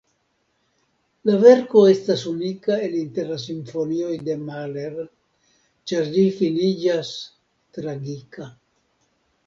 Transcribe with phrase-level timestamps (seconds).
[1.29, 4.99] La verko estas unika el inter la simfonioj de Mahler,
[5.93, 7.17] ĉar ĝi finiĝas
[7.79, 8.55] tragika.